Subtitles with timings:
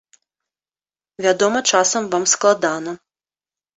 [1.27, 2.91] Вядома, часам вам складана.